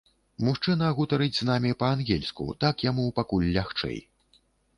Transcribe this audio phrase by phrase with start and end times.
[0.45, 3.97] Мужчына гутарыць з намі па-ангельску, так яму пакуль лягчэй.